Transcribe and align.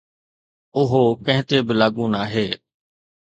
اهو 0.77 1.03
ڪنهن 1.25 1.43
تي 1.49 1.57
به 1.65 1.73
لاڳو 1.79 2.05
ناهي. 2.13 2.47